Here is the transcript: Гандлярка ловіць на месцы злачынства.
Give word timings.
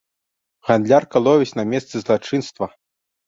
Гандлярка 0.69 1.17
ловіць 1.27 1.53
на 1.59 1.67
месцы 1.73 1.95
злачынства. 2.05 2.65